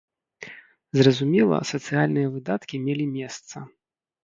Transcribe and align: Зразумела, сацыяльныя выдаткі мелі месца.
Зразумела, 0.99 1.59
сацыяльныя 1.73 2.33
выдаткі 2.39 2.83
мелі 2.89 3.09
месца. 3.17 3.57